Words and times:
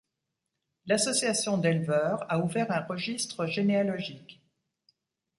L'association 0.87 1.59
d'éleveurs 1.59 2.25
a 2.27 2.39
ouvert 2.39 2.71
un 2.71 2.79
registre 2.79 3.45
généalogique. 3.45 4.41